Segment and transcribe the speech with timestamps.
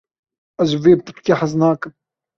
[0.61, 1.93] Ez ji vê pirtûkê hez nakim.